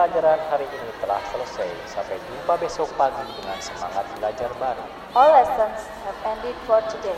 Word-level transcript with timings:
pelajaran 0.00 0.40
hari 0.48 0.64
ini 0.64 0.88
telah 1.04 1.20
selesai. 1.28 1.68
Sampai 1.84 2.16
jumpa 2.24 2.56
besok 2.56 2.88
pagi 2.96 3.20
dengan 3.36 3.60
semangat 3.60 4.08
belajar 4.16 4.48
baru. 4.56 4.80
All 5.12 5.28
lessons 5.28 5.84
have 6.08 6.16
ended 6.24 6.56
for 6.64 6.80
today. 6.88 7.12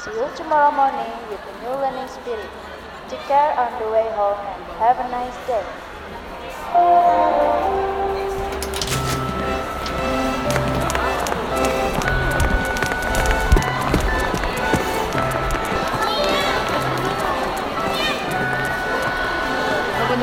See 0.00 0.16
you 0.16 0.24
tomorrow 0.32 0.72
morning 0.72 1.12
with 1.28 1.44
a 1.44 1.54
new 1.60 1.76
learning 1.76 2.08
spirit. 2.08 2.48
Take 3.12 3.20
care 3.28 3.52
on 3.60 3.76
the 3.76 3.92
way 3.92 4.08
home 4.16 4.40
and 4.40 4.64
have 4.80 4.96
a 5.04 5.08
nice 5.12 5.36
day. 5.44 5.60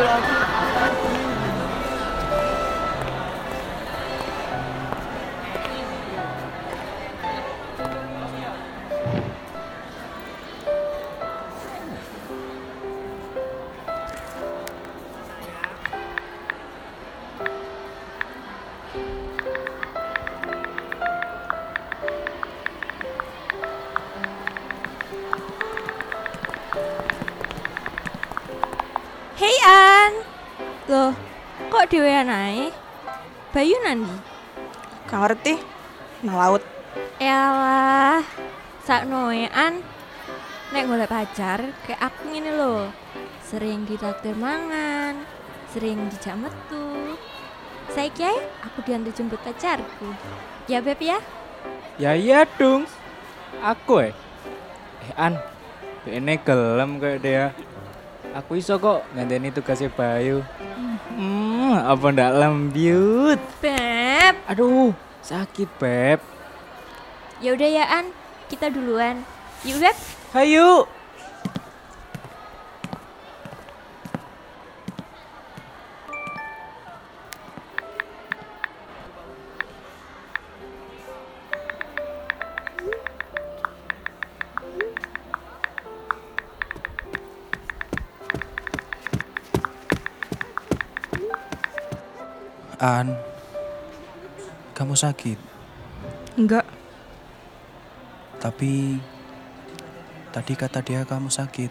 Hei 0.02 0.31
dhewean 31.92 32.32
ae? 32.32 32.72
Bayu 33.52 33.76
nandi? 33.84 34.16
Gak 35.12 35.20
ngerti. 35.20 35.60
Nah 36.24 36.36
laut. 36.40 36.64
Elah, 37.20 38.24
saknoe 38.88 39.52
An. 39.52 39.84
Nek 40.72 40.88
golek 40.88 41.12
pacar 41.12 41.76
kayak 41.84 42.00
aku 42.00 42.32
ngene 42.32 42.56
lho. 42.56 42.88
Sering 43.44 43.84
ditraktir 43.84 44.32
mangan, 44.40 45.20
sering 45.76 46.08
dijak 46.08 46.40
metu. 46.40 47.20
Saiki 47.92 48.24
aku 48.64 48.88
diantar 48.88 49.12
jemput 49.12 49.44
pacarku. 49.44 50.16
Ya 50.72 50.80
Beb 50.80 51.04
ya? 51.04 51.20
Ya 52.00 52.16
iya 52.16 52.48
dong. 52.56 52.88
Aku 53.60 54.00
eh. 54.00 54.16
Eh 55.04 55.14
An, 55.20 55.36
ini 56.08 56.40
gelem 56.40 57.04
kayak 57.04 57.20
dia. 57.20 57.46
Aku 58.32 58.56
iso 58.56 58.80
kok 58.80 59.04
nganteni 59.12 59.52
tugasnya 59.52 59.92
Bayu. 59.92 60.40
Apa 61.72 62.12
ndak 62.12 62.32
lembut? 62.36 63.40
Beb. 63.64 64.36
Aduh, 64.52 64.92
sakit 65.24 65.70
Beb. 65.80 66.20
Ya 67.40 67.56
udah 67.56 67.70
ya 67.72 67.86
An, 67.88 68.12
kita 68.52 68.68
duluan. 68.68 69.24
Yuk 69.64 69.80
Beb. 69.80 69.98
Hayu. 70.36 70.84
An, 92.82 93.14
kamu 94.74 94.98
sakit, 94.98 95.38
Enggak. 96.34 96.66
tapi 98.42 98.98
tadi 100.34 100.54
kata 100.58 100.82
dia 100.82 101.06
kamu 101.06 101.30
sakit. 101.30 101.70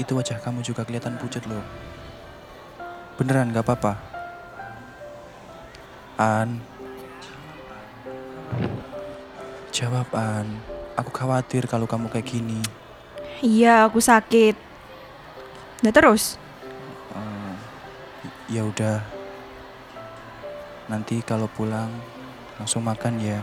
Itu 0.00 0.16
wajah 0.16 0.40
kamu 0.40 0.64
juga 0.64 0.88
kelihatan 0.88 1.20
pucat 1.20 1.44
loh. 1.44 1.60
Beneran 3.20 3.52
gak 3.52 3.68
apa-apa? 3.68 3.92
An, 6.16 6.64
jawab 9.76 10.08
An. 10.16 10.48
Aku 10.96 11.12
khawatir 11.12 11.68
kalau 11.68 11.84
kamu 11.84 12.08
kayak 12.08 12.26
gini. 12.26 12.64
Iya, 13.44 13.84
aku 13.84 14.00
sakit. 14.00 14.56
Nah 15.84 15.92
terus? 15.92 16.40
Eh, 17.12 17.54
ya 18.48 18.64
udah. 18.64 19.13
Nanti 20.84 21.24
kalau 21.24 21.48
pulang 21.48 21.88
langsung 22.60 22.84
makan 22.84 23.16
ya. 23.16 23.40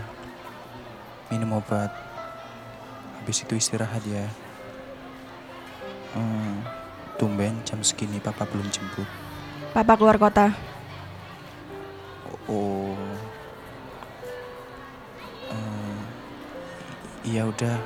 Minum 1.34 1.58
obat. 1.58 1.90
Habis 3.22 3.46
itu 3.46 3.58
istirahat 3.58 4.02
ya. 4.06 4.30
Hmm, 6.12 6.62
tumben 7.16 7.56
jam 7.64 7.80
segini 7.82 8.20
papa 8.20 8.44
belum 8.46 8.68
jemput. 8.70 9.08
Papa 9.72 9.94
keluar 9.96 10.20
kota. 10.20 10.52
Oh. 12.50 12.98
Eh, 15.50 16.00
iya 17.32 17.48
udah. 17.48 17.78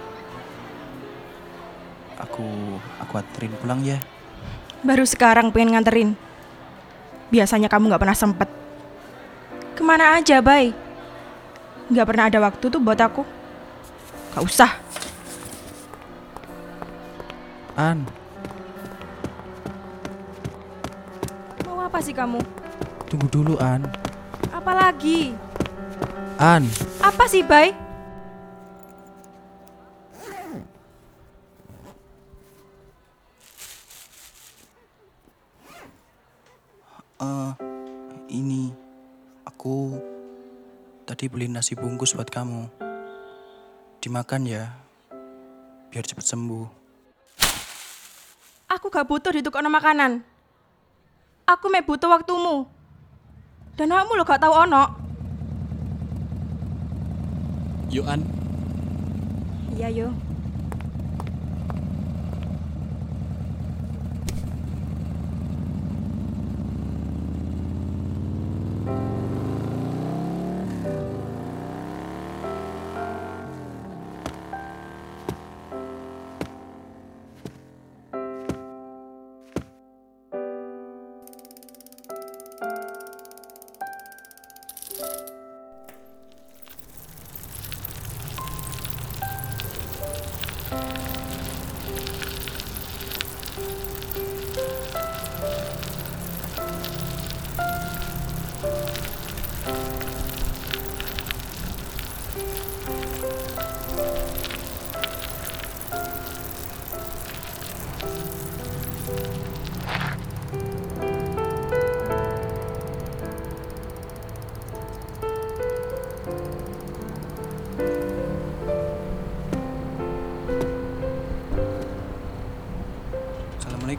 Aku 2.23 2.47
aku 2.97 3.13
anterin 3.19 3.53
pulang 3.59 3.83
ya. 3.83 4.01
Baru 4.81 5.03
sekarang 5.03 5.53
pengen 5.53 5.77
nganterin. 5.77 6.09
Biasanya 7.29 7.67
kamu 7.67 7.91
nggak 7.91 8.01
pernah 8.01 8.17
sempet. 8.17 8.54
Ke 9.75 9.81
mana 9.83 10.15
aja, 10.15 10.39
Bay? 10.39 10.71
Nggak 11.91 12.07
pernah 12.07 12.25
ada 12.31 12.39
waktu 12.41 12.65
tuh 12.71 12.81
buat 12.81 12.97
aku. 12.97 13.21
Gak 14.33 14.43
usah. 14.43 14.71
An, 17.75 18.07
Mau 21.67 21.83
apa 21.83 21.99
sih 21.99 22.15
kamu? 22.15 22.39
tunggu 23.11 23.27
dulu 23.27 23.59
An. 23.59 23.83
Apa 24.55 24.71
lagi? 24.71 25.35
An. 26.39 26.63
Apa 27.03 27.27
sih, 27.27 27.43
Bay? 27.43 27.75
Eh, 37.21 37.51
ini 38.29 38.69
aku 39.45 39.95
tadi 41.05 41.29
beli 41.29 41.45
nasi 41.45 41.77
bungkus 41.77 42.17
buat 42.17 42.27
kamu. 42.27 42.67
Dimakan 44.01 44.43
ya, 44.49 44.73
biar 45.93 46.05
cepet 46.05 46.25
sembuh. 46.25 46.65
Aku 48.73 48.89
gak 48.89 49.07
butuh 49.07 49.31
ditukar 49.31 49.63
makanan. 49.63 50.25
Aku 51.45 51.69
me 51.69 51.85
butuh 51.85 52.09
waktumu. 52.09 52.65
Dan 53.77 53.93
kamu 53.93 54.17
lo 54.17 54.25
gak 54.25 54.41
tahu 54.41 54.53
ono. 54.53 54.83
Yuk 57.93 58.05
An, 58.09 58.21
Iya 59.77 59.87
yo. 59.93 60.07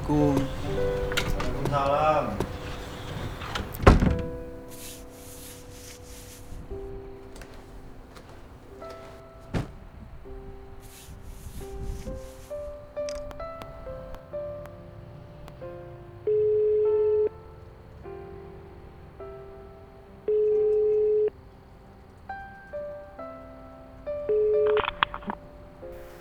Assalamualaikum. 0.07 0.39
Waalaikumsalam. 1.67 2.39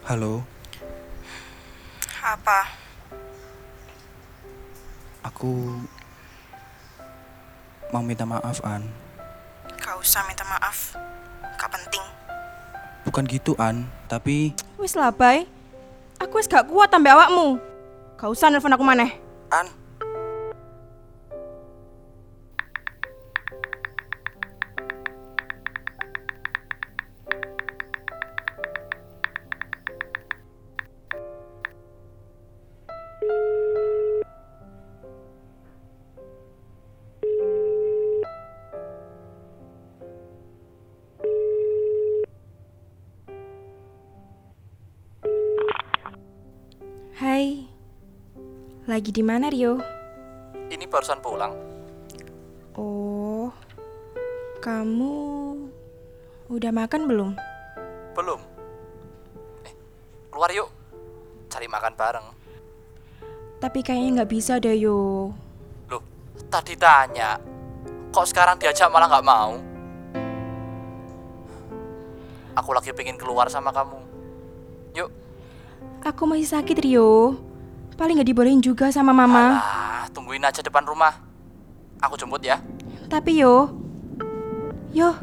Halo. 0.10 0.42
Apa? 2.26 2.85
Aku 5.36 5.68
mau 7.92 8.00
minta 8.00 8.24
maaf, 8.24 8.64
An. 8.64 8.88
Gak 9.76 10.00
usah 10.00 10.24
minta 10.32 10.48
maaf. 10.48 10.96
Gak 11.60 11.68
penting. 11.76 12.00
Bukan 13.04 13.28
gitu, 13.28 13.52
An, 13.60 13.84
tapi 14.08 14.56
Wis 14.80 14.96
lah, 14.96 15.12
Bay. 15.12 15.44
Aku 16.24 16.40
wis 16.40 16.48
gak 16.48 16.72
kuat 16.72 16.88
tambah 16.88 17.12
awakmu. 17.12 17.60
Gak 18.16 18.32
usah 18.32 18.48
nelfon 18.48 18.72
aku 18.72 18.88
maneh. 18.88 19.12
An. 19.52 19.68
Lagi 48.96 49.12
di 49.12 49.20
mana, 49.28 49.52
Rio? 49.52 49.76
Ini 50.72 50.88
barusan 50.88 51.20
pulang. 51.20 51.52
Oh. 52.80 53.52
Kamu 54.64 55.16
udah 56.48 56.72
makan 56.72 57.04
belum? 57.04 57.36
Belum. 58.16 58.40
Eh, 59.68 59.76
keluar 60.32 60.48
yuk. 60.56 60.72
Cari 61.52 61.68
makan 61.68 61.92
bareng. 62.00 62.28
Tapi 63.60 63.84
kayaknya 63.84 64.24
nggak 64.24 64.32
bisa 64.32 64.64
deh, 64.64 64.80
yo. 64.80 65.36
Loh, 65.92 66.00
tadi 66.48 66.80
tanya. 66.80 67.36
Kok 68.16 68.28
sekarang 68.32 68.56
diajak 68.64 68.88
malah 68.88 69.12
nggak 69.12 69.28
mau? 69.28 69.60
Aku 72.64 72.72
lagi 72.72 72.96
pengen 72.96 73.20
keluar 73.20 73.52
sama 73.52 73.76
kamu. 73.76 74.00
Yuk. 74.96 75.12
Aku 76.00 76.24
masih 76.24 76.48
sakit, 76.48 76.80
Rio. 76.80 77.36
Paling 77.96 78.20
nggak 78.20 78.28
dibolehin 78.28 78.60
juga 78.60 78.92
sama 78.92 79.16
mama. 79.16 79.60
Ah, 79.60 80.04
tungguin 80.12 80.44
aja 80.44 80.60
depan 80.60 80.84
rumah. 80.84 81.16
Aku 82.04 82.20
jemput 82.20 82.44
ya. 82.44 82.60
Tapi 83.08 83.40
yo. 83.40 83.72
Yo. 84.92 85.16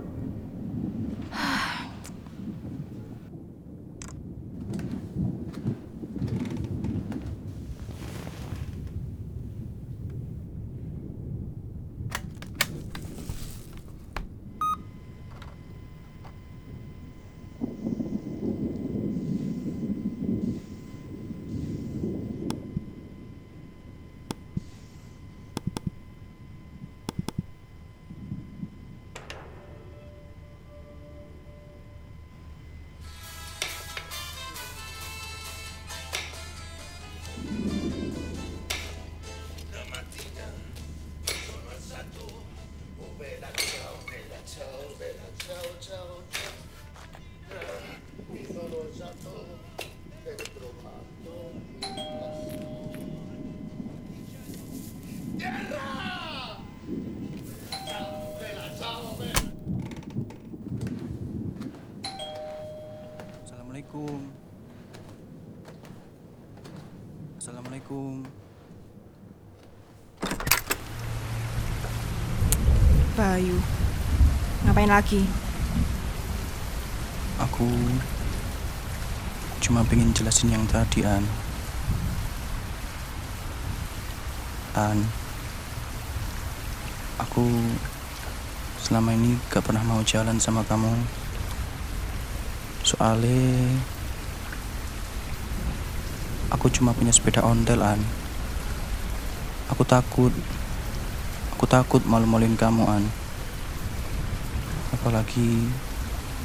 Bayu. 73.33 73.57
Ngapain 74.69 74.93
lagi? 74.93 75.25
Aku 77.41 77.65
cuma 79.57 79.81
pengen 79.89 80.13
jelasin 80.13 80.53
yang 80.53 80.69
tadi, 80.69 81.01
An. 81.01 81.25
An, 84.77 85.01
aku 87.17 87.49
selama 88.85 89.17
ini 89.17 89.41
gak 89.49 89.65
pernah 89.65 89.81
mau 89.81 90.05
jalan 90.05 90.37
sama 90.37 90.61
kamu. 90.69 90.93
Soalnya 92.85 93.49
aku 96.53 96.69
cuma 96.69 96.93
punya 96.93 97.17
sepeda 97.17 97.41
ontel, 97.41 97.81
An. 97.81 98.05
Aku 99.73 99.89
takut, 99.89 100.37
aku 101.57 101.65
takut 101.65 102.05
malu-maluin 102.05 102.61
kamu, 102.61 102.85
An. 102.85 103.22
Apalagi 104.93 105.69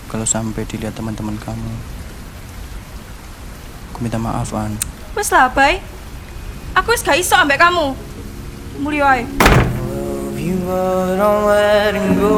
kalau 0.08 0.24
sampai 0.24 0.64
dilihat 0.64 0.96
teman-teman 0.96 1.36
kamu. 1.38 1.74
Aku 3.92 4.00
minta 4.00 4.18
maaf, 4.18 4.56
An. 4.56 4.74
Wes 5.14 5.30
lah, 5.30 5.52
Bay. 5.52 5.84
Aku 6.78 6.94
wis 6.94 7.04
gak 7.04 7.20
iso 7.20 7.36
ambek 7.36 7.60
kamu. 7.60 7.98
Mulio 8.80 9.04
ae. 9.04 9.26
love 10.38 10.40
you, 10.40 10.58
but 10.66 11.20
I'm 11.20 11.46
letting 11.46 12.16
go. 12.20 12.38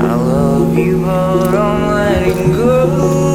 I 0.00 0.14
love 0.14 0.78
you, 0.78 1.02
but 1.04 1.54
I'm 1.54 1.86
letting 1.92 2.52
go. 2.52 3.31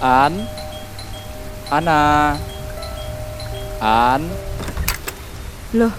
An? 0.00 0.32
Ana? 1.68 2.32
An? 3.84 4.24
Loh. 5.76 5.92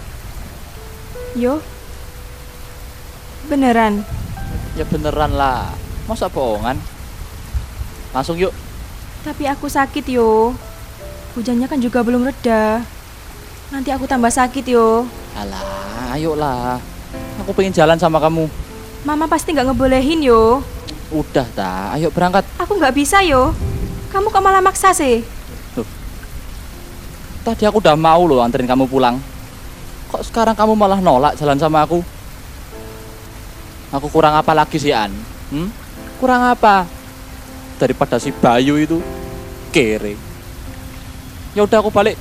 Yo. 1.38 1.62
Beneran. 3.46 4.02
Ya 4.74 4.90
beneran 4.90 5.38
lah. 5.38 5.70
Masa 6.10 6.26
bohongan? 6.34 6.82
Langsung 8.10 8.42
yuk. 8.42 8.50
Tapi 9.22 9.46
aku 9.46 9.70
sakit 9.70 10.10
yo. 10.10 10.58
Hujannya 11.38 11.70
kan 11.70 11.78
juga 11.78 12.02
belum 12.02 12.26
reda. 12.26 12.82
Nanti 13.72 13.88
aku 13.88 14.04
tambah 14.04 14.28
sakit 14.28 14.68
yo. 14.68 15.08
Alah, 15.32 16.12
ayolah. 16.12 16.76
Aku 17.40 17.56
pengen 17.56 17.72
jalan 17.72 17.96
sama 17.96 18.20
kamu. 18.20 18.52
Mama 19.08 19.32
pasti 19.32 19.56
nggak 19.56 19.72
ngebolehin 19.72 20.20
yo. 20.20 20.60
Udah 21.08 21.48
ta, 21.56 21.96
ayo 21.96 22.12
berangkat. 22.12 22.44
Aku 22.60 22.76
nggak 22.76 22.92
bisa 22.92 23.24
yo. 23.24 23.56
Kamu 24.12 24.28
kok 24.28 24.44
malah 24.44 24.60
maksa 24.60 24.92
sih? 24.92 25.24
Tadi 27.42 27.64
aku 27.66 27.80
udah 27.82 27.96
mau 27.96 28.28
loh 28.28 28.44
anterin 28.44 28.68
kamu 28.68 28.86
pulang. 28.92 29.18
Kok 30.12 30.28
sekarang 30.28 30.54
kamu 30.54 30.76
malah 30.76 31.00
nolak 31.00 31.40
jalan 31.40 31.58
sama 31.58 31.88
aku? 31.88 32.04
Aku 33.96 34.08
kurang 34.12 34.36
apa 34.36 34.52
lagi 34.52 34.78
sih 34.78 34.92
An? 34.92 35.10
Hmm? 35.50 35.72
Kurang 36.20 36.44
apa? 36.44 36.86
Daripada 37.80 38.20
si 38.20 38.36
Bayu 38.36 38.78
itu 38.78 39.00
kere. 39.74 40.20
Ya 41.56 41.64
udah 41.64 41.82
aku 41.82 41.90
balik. 41.90 42.20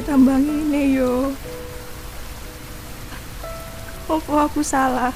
Tambah 0.00 0.42
ini 0.42 0.96
yo? 0.96 1.30
Apa 4.10 4.48
aku 4.48 4.58
salah? 4.64 5.14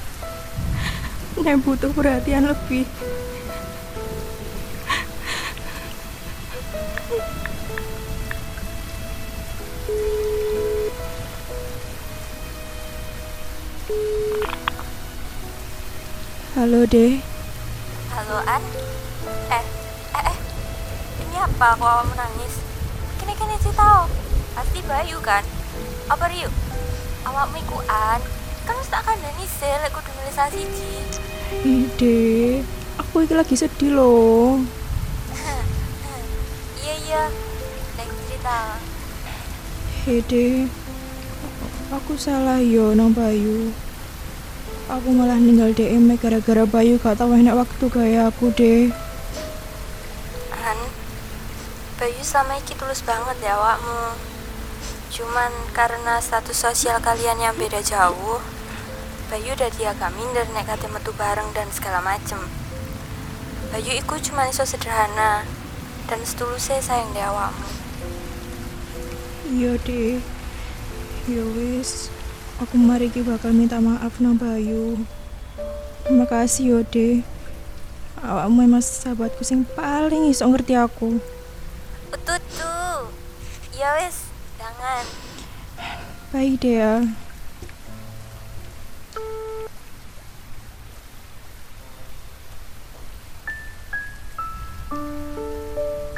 Nek 1.35 1.59
butuh 1.65 1.91
perhatian 1.91 2.47
lebih. 2.47 2.87
Halo, 16.55 16.87
Deh. 16.87 17.19
Halo 18.15 18.37
An. 18.47 18.63
Eh, 19.51 19.65
eh, 20.15 20.23
eh. 20.23 20.37
Ini 21.19 21.35
apa 21.41 21.75
kok 21.75 22.07
menangis? 22.15 22.53
Kini 23.19 23.33
kini 23.35 23.55
sih 23.59 23.75
tahu. 23.75 24.04
Bayu 24.85 25.17
kan? 25.25 25.41
Apa 26.05 26.29
Rio? 26.29 26.49
Awakmu 27.25 27.57
iku 27.57 27.77
An. 27.89 28.21
Kan 28.69 28.77
tak 28.89 29.01
kandani 29.05 29.45
sih 29.45 29.73
lek 29.81 29.89
kudu 29.93 30.09
nulis 30.13 30.37
siji. 30.53 30.93
Ide, 31.65 32.61
aku 33.01 33.25
iki 33.25 33.33
lagi 33.33 33.55
sedih 33.57 33.97
loh. 33.97 34.61
Iya 36.85 36.95
iya. 37.01 37.23
Lek 37.97 38.09
cerita. 38.29 38.77
Hede, 40.05 40.69
aku 41.89 42.13
salah 42.13 42.61
yo 42.61 42.93
nang 42.93 43.09
Bayu. 43.09 43.73
Aku 44.85 45.09
malah 45.17 45.41
ninggal 45.41 45.73
DM 45.73 46.13
gara-gara 46.21 46.61
Bayu 46.69 47.01
gak 47.01 47.17
tau 47.17 47.33
enak 47.33 47.57
waktu 47.57 47.85
gaya 47.89 48.29
aku 48.29 48.53
deh. 48.53 48.93
Bayu 51.95 52.21
sama 52.21 52.59
iki 52.59 52.77
tulus 52.77 52.99
banget 53.01 53.39
ya 53.39 53.55
awakmu. 53.55 54.34
Cuman 55.15 55.47
karena 55.71 56.19
status 56.19 56.59
sosial 56.59 56.99
kalian 56.99 57.39
yang 57.39 57.55
beda 57.55 57.79
jauh, 57.79 58.43
Bayu 59.31 59.55
udah 59.55 59.71
dia 59.71 59.95
agak 59.95 60.11
minder 60.11 60.43
nek 60.51 60.67
kate 60.67 60.91
metu 60.91 61.15
bareng 61.15 61.55
dan 61.55 61.71
segala 61.71 62.03
macem. 62.03 62.37
Bayu 63.71 63.95
iku 63.95 64.19
cuma 64.19 64.51
iso 64.51 64.67
sederhana 64.67 65.47
dan 66.11 66.19
setulusnya 66.19 66.83
sayang 66.83 67.15
di 67.15 67.23
awakmu. 67.23 67.69
Iya 69.47 69.79
deh. 69.87 70.19
Ya 71.31 71.43
wis, 71.57 72.11
aku 72.59 72.75
mari 72.75 73.07
ki 73.07 73.23
bakal 73.23 73.55
minta 73.55 73.79
maaf 73.79 74.19
nang 74.19 74.35
Bayu. 74.35 74.99
Terima 76.03 76.27
kasih 76.27 76.63
yo 76.75 76.79
deh. 76.83 77.23
Awakmu 78.19 78.67
emang 78.67 78.83
sahabatku 78.83 79.47
sing 79.47 79.63
paling 79.79 80.27
iso 80.27 80.43
ngerti 80.43 80.75
aku. 80.75 81.23
Ututu. 82.11 82.75
Ya 83.79 83.95
wis. 84.03 84.24
Deh 86.35 86.51
ya. 86.67 86.99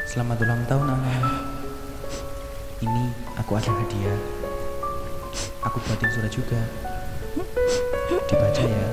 Selamat 0.10 0.42
ulang 0.42 0.66
tahun, 0.66 0.90
Ana. 0.90 1.14
Ini 2.82 3.14
aku 3.38 3.62
ada 3.62 3.70
hadiah. 3.70 4.18
Aku 5.70 5.78
buatin 5.86 6.10
surat 6.10 6.34
juga. 6.34 6.66
Dibaca 8.26 8.64
ya. 8.66 8.88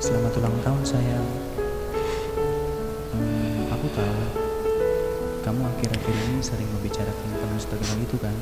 Selamat 0.00 0.32
ulang 0.40 0.56
tahun, 0.64 0.82
sayang. 0.88 1.13
Akhir-akhir 5.84 6.16
ini 6.16 6.40
sering 6.40 6.68
membicarakan 6.72 7.28
penuh 7.36 7.60
terkenal 7.60 7.98
itu 8.00 8.16
kan. 8.16 8.32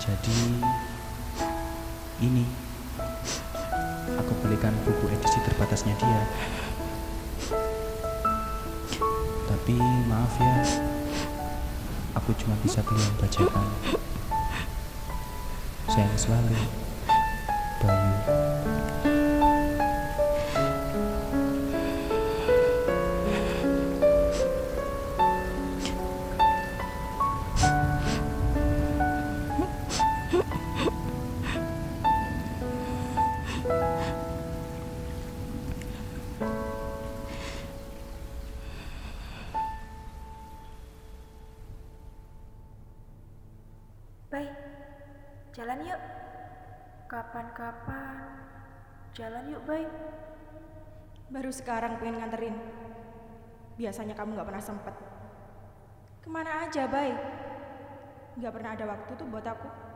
Jadi 0.00 0.40
ini 2.24 2.48
aku 4.16 4.32
belikan 4.40 4.72
buku 4.88 5.12
edisi 5.12 5.36
terbatasnya 5.44 5.92
dia. 6.00 6.24
Tapi 9.52 9.76
maaf 10.08 10.32
ya, 10.40 10.56
aku 12.16 12.32
cuma 12.40 12.56
bisa 12.64 12.80
beli 12.80 13.04
yang 13.04 13.16
bajakan. 13.20 13.68
Sayang 15.92 16.16
selalu, 16.16 16.56
Bayu. 17.84 19.11
Kapan-kapan 47.82 48.30
jalan 49.12 49.44
yuk, 49.52 49.62
baik. 49.66 49.90
Baru 51.32 51.50
sekarang 51.50 51.98
pengen 51.98 52.22
nganterin. 52.22 52.56
Biasanya 53.76 54.14
kamu 54.14 54.36
gak 54.38 54.48
pernah 54.48 54.64
sempet. 54.64 54.94
Ke 56.22 56.28
mana 56.30 56.68
aja, 56.68 56.86
Bay? 56.86 57.12
Gak 58.38 58.52
pernah 58.52 58.72
ada 58.76 58.84
waktu 58.88 59.12
tuh 59.16 59.26
buat 59.28 59.44
aku. 59.44 59.91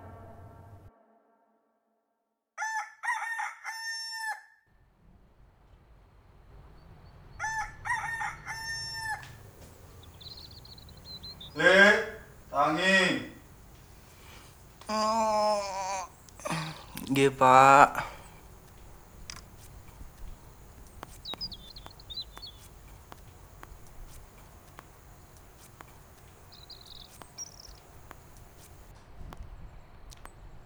Pak. 17.37 18.01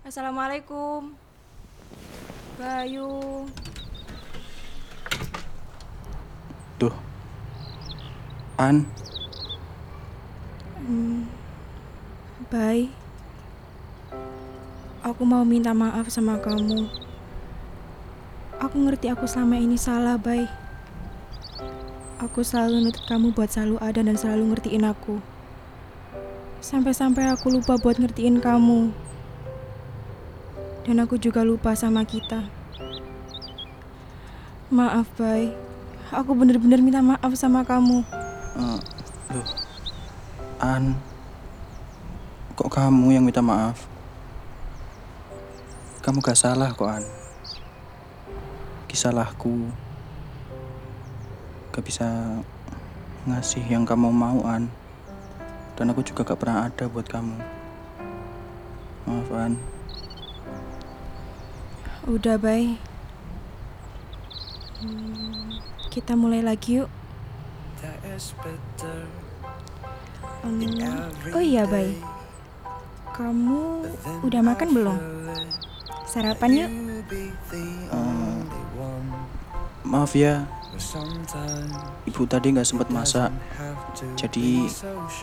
Assalamualaikum. 0.06 1.10
Bayu. 2.54 3.50
Duh. 6.78 6.94
An, 8.62 8.86
Hmm, 10.80 11.26
Bay. 12.46 12.99
Aku 15.20 15.28
mau 15.28 15.44
minta 15.44 15.76
maaf 15.76 16.08
sama 16.08 16.40
kamu. 16.40 16.88
Aku 18.56 18.76
ngerti 18.88 19.12
aku 19.12 19.28
selama 19.28 19.60
ini 19.60 19.76
salah, 19.76 20.16
Bay. 20.16 20.48
Aku 22.24 22.40
selalu 22.40 22.88
nuntut 22.88 23.04
kamu 23.04 23.36
buat 23.36 23.52
selalu 23.52 23.76
ada 23.84 24.00
dan 24.00 24.16
selalu 24.16 24.56
ngertiin 24.56 24.88
aku. 24.88 25.20
Sampai-sampai 26.64 27.28
aku 27.36 27.52
lupa 27.52 27.76
buat 27.76 28.00
ngertiin 28.00 28.40
kamu. 28.40 28.96
Dan 30.88 31.04
aku 31.04 31.20
juga 31.20 31.44
lupa 31.44 31.76
sama 31.76 32.00
kita. 32.08 32.48
Maaf, 34.72 35.04
Bay. 35.20 35.52
Aku 36.16 36.32
bener-bener 36.32 36.80
minta 36.80 37.04
maaf 37.04 37.36
sama 37.36 37.60
kamu. 37.60 38.08
eh, 38.56 38.80
loh. 39.36 39.48
An, 40.64 40.96
kok 42.56 42.72
kamu 42.72 43.20
yang 43.20 43.28
minta 43.28 43.44
maaf? 43.44 43.99
Kamu 46.00 46.24
gak 46.24 46.32
salah 46.32 46.72
kok, 46.72 46.88
An. 46.88 47.04
Kisalahku. 48.88 49.68
Gak 51.76 51.84
bisa 51.84 52.40
ngasih 53.28 53.60
yang 53.68 53.84
kamu 53.84 54.08
mau, 54.08 54.40
An. 54.48 54.72
Dan 55.76 55.92
aku 55.92 56.00
juga 56.00 56.24
gak 56.24 56.40
pernah 56.40 56.64
ada 56.64 56.88
buat 56.88 57.04
kamu. 57.04 57.36
Maaf, 59.04 59.28
An. 59.28 59.60
Udah, 62.08 62.40
Bay. 62.40 62.80
Hmm, 64.80 65.60
kita 65.92 66.16
mulai 66.16 66.40
lagi 66.40 66.80
yuk. 66.80 66.88
Hmm, 70.40 71.12
oh 71.36 71.44
iya, 71.44 71.68
Bay. 71.68 71.92
Kamu 73.12 73.84
udah 74.24 74.40
makan 74.40 74.68
belum? 74.72 75.20
Sarapan 76.10 76.50
yuk. 76.58 76.70
Eh, 77.54 78.38
maaf 79.86 80.10
ya, 80.18 80.42
ibu 82.02 82.22
tadi 82.26 82.50
nggak 82.50 82.66
sempat 82.66 82.90
masak, 82.90 83.30
jadi 84.18 84.66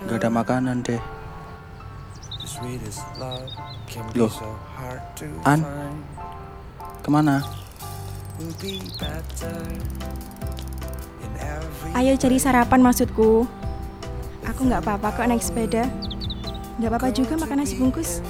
nggak 0.07 0.17
ada 0.23 0.29
makanan 0.31 0.79
deh. 0.87 0.99
Loh, 4.15 4.31
An, 5.43 5.59
ke 7.03 7.09
mana? 7.11 7.43
Ayo 11.99 12.15
cari 12.15 12.37
sarapan 12.39 12.79
maksudku. 12.79 13.43
Aku 14.47 14.61
nggak 14.63 14.87
apa-apa 14.87 15.19
kok 15.19 15.27
naik 15.27 15.43
sepeda. 15.43 15.83
Nggak 16.79 16.89
apa-apa 16.95 17.09
juga 17.11 17.33
makan 17.35 17.57
nasi 17.59 17.75
bungkus. 17.75 18.23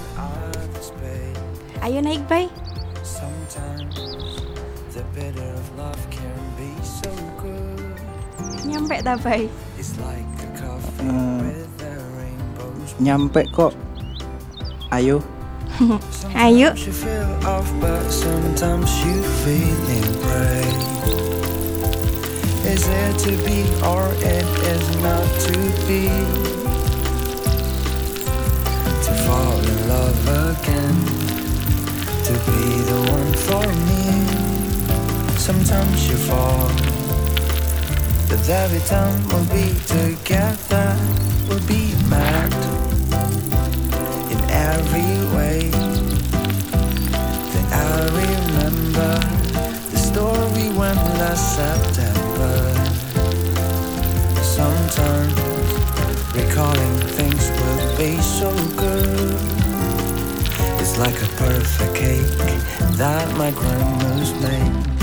Ayo 1.81 2.01
naik, 2.01 2.23
Bay. 2.27 2.49
Nyampe 8.67 8.95
tak, 9.05 9.17
Bay? 9.23 9.47
Eh, 10.97 11.53
nyampe 12.99 13.41
kok. 13.53 13.73
Ayo. 14.91 15.21
Ayo. 16.33 16.73
You 16.73 16.91
feel 16.91 17.29
off, 17.45 17.69
but 17.79 18.09
sometimes 18.09 18.89
you 19.05 19.21
feeling 19.45 20.09
right. 20.25 20.79
Is 22.65 22.83
it 22.83 23.13
to 23.23 23.31
be 23.45 23.63
or 23.85 24.09
it 24.25 24.47
is 24.73 24.85
not 24.99 25.27
to 25.47 25.55
be? 25.87 26.09
To 29.07 29.11
fall 29.23 29.59
in 29.61 29.79
love 29.87 30.19
again, 30.51 30.97
to 32.27 32.33
be 32.33 32.81
the 32.91 32.99
one 33.09 33.33
for 33.47 33.65
me. 33.87 34.03
Sometimes 35.37 36.09
you 36.09 36.17
fall, 36.17 36.67
but 38.27 38.49
every 38.49 38.81
time 38.81 39.17
we'll 39.29 39.45
be 39.45 39.71
together, 39.87 40.87
we'll 41.47 41.65
be 41.67 41.95
mad 42.09 42.51
in 44.33 44.39
every 44.51 45.13
way. 45.37 45.71
Then 47.53 47.65
I 47.71 47.95
remember 48.21 49.13
the 49.91 49.97
story 49.97 50.67
when 50.79 50.97
last 51.21 51.55
September. 51.55 52.55
Sometimes 54.43 55.33
recalling 56.35 56.97
things 57.15 57.43
will 57.57 57.97
be 57.97 58.21
so 58.21 58.51
good. 58.75 59.56
Like 60.97 61.21
a 61.21 61.27
perfect 61.37 61.93
cake 61.95 62.25
that 62.97 63.37
my 63.37 63.51
grandma's 63.51 64.33
made. 64.41 64.96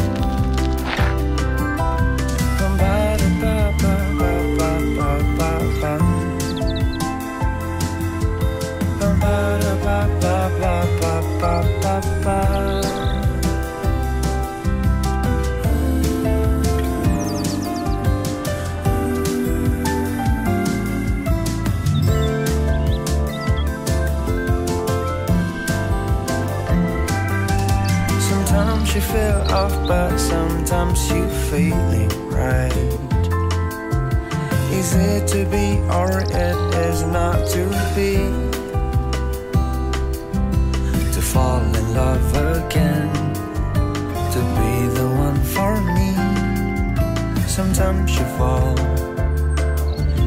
Fall, 48.39 48.75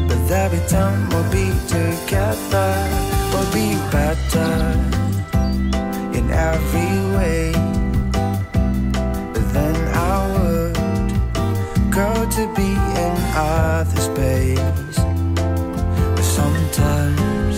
but 0.07 0.31
every 0.31 0.63
time 0.67 1.09
we'll 1.09 1.31
be 1.31 1.47
together, 1.67 2.71
we'll 3.31 3.51
be 3.53 3.75
better 3.91 4.53
in 6.17 6.25
every 6.31 6.95
way. 7.15 7.51
But 9.33 9.45
then 9.55 9.75
I 10.11 10.17
would 10.33 10.75
go 11.91 12.11
to 12.37 12.43
be 12.55 12.71
in 13.05 13.15
other 13.35 14.01
space. 14.09 14.97
But 16.15 16.27
sometimes 16.39 17.55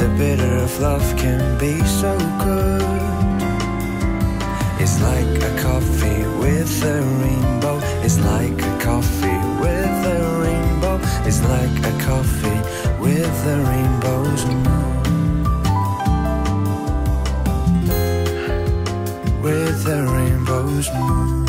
the 0.00 0.08
bitter 0.18 0.54
of 0.66 0.80
love 0.80 1.06
can 1.16 1.58
be 1.58 1.74
so 2.02 2.12
good. 2.44 2.98
It's 4.80 5.00
like 5.02 5.42
a 5.50 5.62
coffee 5.62 6.22
with 6.42 6.84
a 6.84 7.02
rainbow. 7.22 7.78
It's 8.04 8.18
like 8.20 8.58
a 8.62 8.84
coffee 8.84 9.47
It's 11.28 11.42
like 11.42 11.78
a 11.84 11.92
coffee 12.00 12.58
with 12.98 13.44
the 13.44 13.56
rainbow's 13.68 14.46
moon. 14.46 15.02
With 19.42 19.84
the 19.84 20.04
rainbow's 20.10 20.90
moon. 20.94 21.47